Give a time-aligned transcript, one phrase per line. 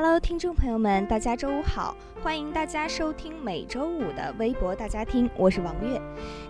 [0.00, 1.96] Hello，听众朋友们，大家周五好。
[2.20, 6.00] 欢迎大家收听每周五的微博大家听，我是王悦。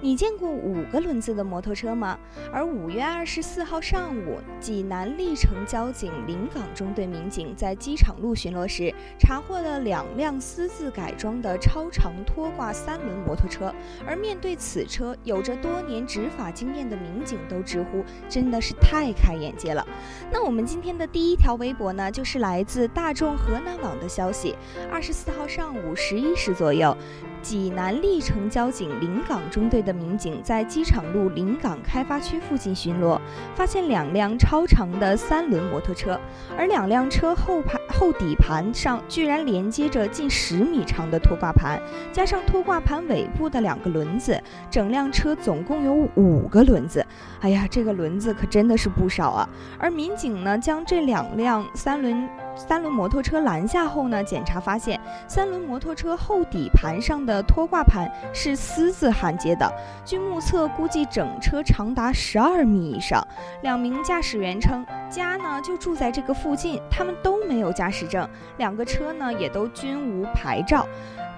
[0.00, 2.18] 你见过五个轮子的摩托车吗？
[2.52, 13.72] 而五月二十四号上午，济南历城交警临港中队民警在机场路巡逻时，查获了两辆私自改装的超长拖挂三轮摩托车。
[14.06, 19.86] 而面对此车，有着多年执法经验的民警都直呼真的是太开眼界了。
[20.32, 24.54] 那我们今天的第一条微博呢，就是来自大众河南网的消息，
[24.92, 25.46] 二十四号。
[25.46, 26.94] 上午十一时左右，
[27.40, 33.18] 济南历城交警临港中队的民警在机场路临港开发区附近巡逻，
[33.54, 36.20] 发现两辆超长的三轮摩托车，
[36.58, 41.80] 而两辆车后排后底盘上居然连接着近十米长的拖挂盘，
[42.12, 47.06] 加上拖挂盘尾部的两个轮子，整辆车总共有五个轮子。
[47.40, 49.48] 哎呀，这个轮子可真的是不少啊！
[49.78, 52.28] 而民警呢，将这两辆三轮。
[52.56, 59.70] 三轮摩托车拦下后呢，检查发现三轮摩托车后底盘上的拖挂盘是私自焊接的。
[60.04, 63.22] 据目测，估计整车长达十二米以上。
[63.62, 70.86] 两名驾驶员称，家呢就住在这个附近，他们都没有驾驶证，两个车呢也都均无牌照。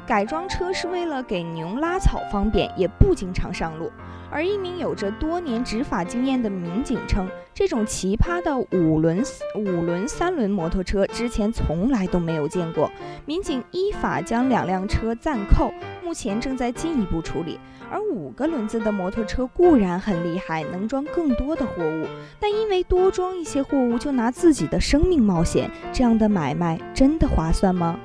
[0.09, 3.93] 改装车是为了给牛拉草方便，也不经常上路。
[4.31, 9.23] 而一名有着多年执法经验的民警称，这种奇葩的五轮
[9.55, 12.91] 五轮三轮摩托车之前从来都没有见过。
[13.27, 15.71] 民警依法将两辆车暂扣，
[16.03, 17.61] 目前正在进一步处理。
[17.91, 22.07] 而五个轮子的摩托车固然很厉害，能装更多的货物，
[22.41, 28.01] 但因为多装一些货物就拿自己的生命冒险，这样的买卖真的划算吗？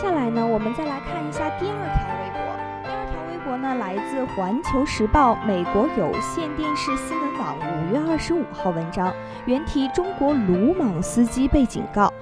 [0.00, 2.38] 下来呢，我们再来看一下第二条微博。
[2.84, 9.12] 第二条微博呢，来自《环球时报》美国有线电视新闻网五月二十五号文章，
[9.46, 12.12] 原题：中国鲁莽司机被警告。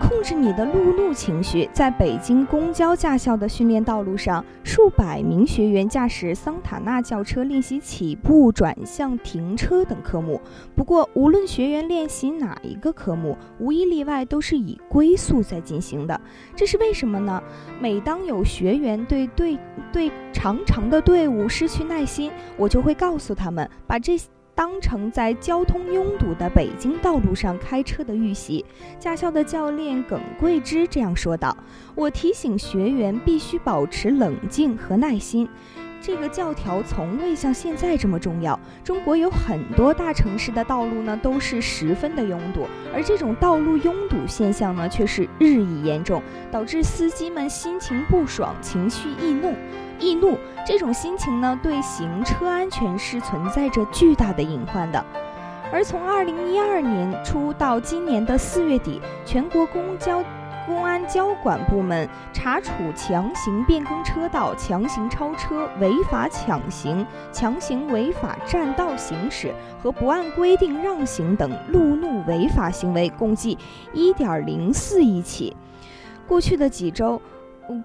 [0.00, 1.68] 控制你的路怒情绪。
[1.72, 10.40] 在北京公交驾校的训练道路上，数百名学员驾驶桑塔纳轿车练习起步、转向、停车等科目。
[10.74, 16.18] 不过，无论学员练习哪一个科目，无一例外都是以龟速在进行的。
[16.56, 17.40] 这是为什么呢？
[17.80, 19.58] 每当有学员对对
[19.92, 24.18] 对长长的队伍失去耐心，我就会告诉他们，把这。
[24.60, 28.62] 当成在交通拥堵的北京道路上开车的预习，
[28.98, 31.56] 驾校的教练耿桂芝这样说道
[31.96, 35.48] ：“我提醒学员必须保持冷静和耐心。
[36.02, 38.58] 这个教条从未像现在这么重要。
[38.82, 49.54] 中国有很多大城市的道路呢，都是十分的拥堵，而这种道路拥堵现象呢，却是日益严重，导致司机们心情不爽，情绪易怒。”
[50.02, 55.04] 易怒这种心情呢，对行车安全是存在着巨大的隐患的。
[55.70, 60.24] 而从二零一二年初到今年的四月底，全国公交
[60.66, 69.52] 公安交管部门查处强行变更车道、强行超车、违法抢行、强行违法占道行驶
[69.82, 73.58] 和不按规定让行等路怒违法行为，共计
[73.92, 75.56] 一点零四亿起。
[76.26, 77.20] 过去的几周。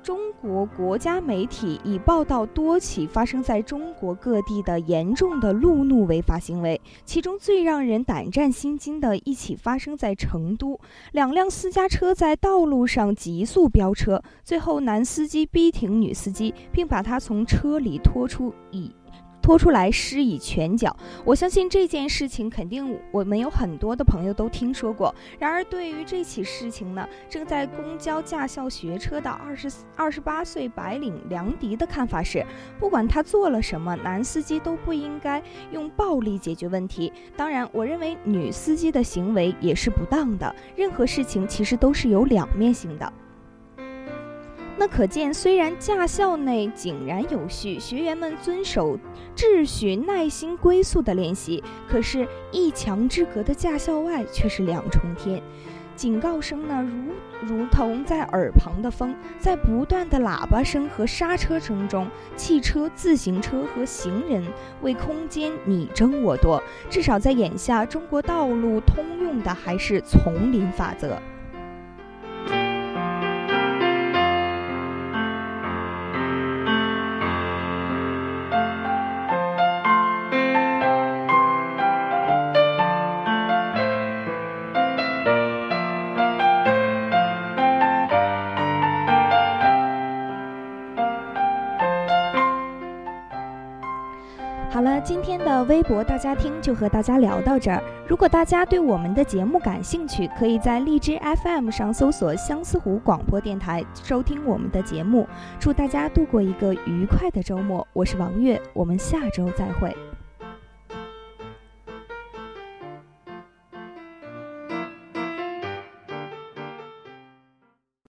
[0.04, 10.80] 中国国家媒体已报道多起发生在中国各地的严重的路怒违法行为，其中最让人胆战心惊的一起发生在成都，
[11.12, 18.92] 两辆私家车在道路上急速飙车，最后男司机逼停女司机，并把她从车里拖出以。
[19.46, 20.98] 拖出来施以拳脚。
[21.24, 25.14] 我相信这件事情肯定我们有很多的朋友都听说过。
[25.38, 32.44] 然而，对于这起事情呢，正在公交驾校学车的二十二十八岁白领梁迪的看法是：
[32.80, 35.40] 不管他做了什么，男司机都不应该
[35.72, 37.14] 用暴力解决问题。
[37.38, 40.56] 当然，我认为女司机的行为也是不当的。
[40.76, 43.14] 任何事情其实都是有两面性的。
[44.78, 49.00] 那可见，虽然驾校内井然有序，学员们遵守
[49.36, 55.42] 秩序、耐心归宿的练习，可是，一墙之隔的驾校外却是两重天。
[55.96, 56.86] 警告声呢，
[57.42, 62.06] 如如同在耳旁的风，在不断的喇叭声和刹车声中，
[62.36, 64.44] 汽车、自行车和行人
[64.82, 66.62] 为空间你争我夺。
[66.90, 71.18] 至少在眼下，中国道路通用的还是丛林法则。
[94.76, 97.82] 好了，今天的微博大家听就和大家聊到这儿。
[98.10, 105.26] 如果大家对我们的节目感兴趣，可以在荔枝 FM 上搜索相思湖广播电台收听我们的节目。
[105.62, 109.96] 祝大家度过一个愉快的周末，我是王月，我们下周再会。